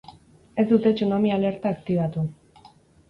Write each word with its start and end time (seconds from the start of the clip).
Ez 0.61 0.65
dute 0.71 0.93
tsunami 0.95 1.33
alerta 1.37 1.75
aktibatu. 1.77 2.25